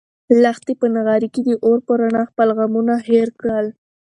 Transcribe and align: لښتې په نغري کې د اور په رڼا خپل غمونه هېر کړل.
لښتې 0.43 0.73
په 0.81 0.87
نغري 0.95 1.27
کې 1.33 1.41
د 1.47 1.49
اور 1.65 1.79
په 1.87 1.93
رڼا 1.99 2.23
خپل 2.31 2.49
غمونه 2.57 2.95
هېر 3.09 3.27
کړل. 3.41 3.67